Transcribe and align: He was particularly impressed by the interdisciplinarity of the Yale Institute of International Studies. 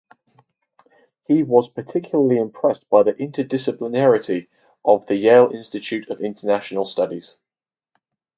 He 1.27 1.43
was 1.43 1.69
particularly 1.69 2.39
impressed 2.39 2.89
by 2.89 3.03
the 3.03 3.13
interdisciplinarity 3.13 4.47
of 4.83 5.05
the 5.05 5.15
Yale 5.15 5.51
Institute 5.53 6.09
of 6.09 6.19
International 6.21 6.85
Studies. 6.85 7.37